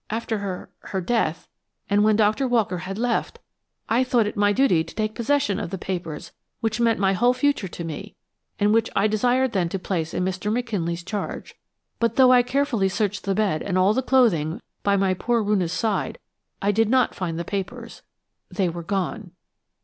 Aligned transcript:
After 0.09 0.39
her–her 0.39 0.99
death, 1.01 1.47
and 1.87 2.03
when 2.03 2.15
Dr. 2.15 2.47
Walker 2.47 2.79
had 2.79 2.97
left, 2.97 3.37
I 3.87 4.03
thought 4.03 4.25
it 4.25 4.35
my 4.35 4.51
duty 4.51 4.83
to 4.83 4.95
take 4.95 5.13
possession 5.13 5.59
of 5.59 5.69
the 5.69 5.77
papers 5.77 6.31
which 6.59 6.79
meant 6.81 6.97
my 6.97 7.13
whole 7.13 7.35
future 7.35 7.67
to 7.67 7.83
me, 7.83 8.15
and 8.59 8.73
which 8.73 8.89
I 8.95 9.05
desired 9.05 9.51
then 9.51 9.69
to 9.69 9.77
place 9.77 10.15
in 10.15 10.25
Mr. 10.25 10.51
McKinley's 10.51 11.03
charge. 11.03 11.53
But, 11.99 12.15
though 12.15 12.31
I 12.33 12.41
carefully 12.41 12.89
searched 12.89 13.25
the 13.25 13.35
bed 13.35 13.61
and 13.61 13.77
all 13.77 13.93
the 13.93 14.01
clothing 14.01 14.59
by 14.81 14.97
my 14.97 15.13
poor 15.13 15.43
Roonah's 15.43 15.71
side, 15.71 16.17
I 16.63 16.71
did 16.71 16.89
not 16.89 17.13
find 17.13 17.37
the 17.37 17.45
papers. 17.45 18.01
They 18.49 18.69
were 18.69 18.81
gone." 18.81 19.33